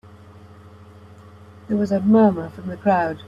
[1.67, 3.19] There was a murmur from the crowd.